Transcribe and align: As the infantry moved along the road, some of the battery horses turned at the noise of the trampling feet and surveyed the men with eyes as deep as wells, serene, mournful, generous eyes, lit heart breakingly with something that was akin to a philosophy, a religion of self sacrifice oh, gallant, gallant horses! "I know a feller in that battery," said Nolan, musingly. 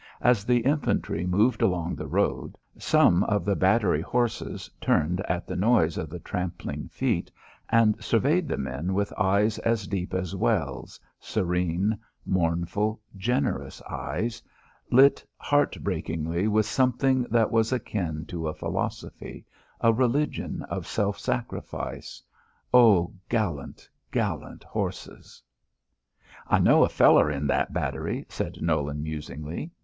As 0.21 0.45
the 0.45 0.61
infantry 0.61 1.27
moved 1.27 1.61
along 1.61 1.93
the 1.93 2.07
road, 2.07 2.55
some 2.75 3.23
of 3.25 3.45
the 3.45 3.55
battery 3.55 4.01
horses 4.01 4.67
turned 4.81 5.21
at 5.29 5.45
the 5.45 5.55
noise 5.55 5.95
of 5.95 6.09
the 6.09 6.17
trampling 6.17 6.87
feet 6.87 7.31
and 7.69 8.03
surveyed 8.03 8.47
the 8.47 8.57
men 8.57 8.95
with 8.95 9.13
eyes 9.15 9.59
as 9.59 9.85
deep 9.85 10.15
as 10.15 10.35
wells, 10.35 10.99
serene, 11.19 11.99
mournful, 12.25 12.99
generous 13.15 13.79
eyes, 13.83 14.41
lit 14.89 15.23
heart 15.37 15.77
breakingly 15.83 16.47
with 16.47 16.65
something 16.65 17.21
that 17.29 17.51
was 17.51 17.71
akin 17.71 18.25
to 18.25 18.47
a 18.47 18.55
philosophy, 18.55 19.45
a 19.81 19.93
religion 19.93 20.63
of 20.63 20.87
self 20.87 21.19
sacrifice 21.19 22.23
oh, 22.73 23.13
gallant, 23.29 23.87
gallant 24.09 24.63
horses! 24.63 25.43
"I 26.47 26.57
know 26.57 26.83
a 26.83 26.89
feller 26.89 27.29
in 27.29 27.45
that 27.45 27.71
battery," 27.71 28.25
said 28.29 28.63
Nolan, 28.63 29.03
musingly. 29.03 29.69